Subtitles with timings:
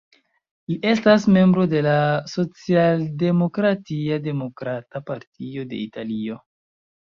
[0.69, 1.93] Li estas membro de la
[2.31, 6.43] socialdemokratia Demokrata Partio de Italio.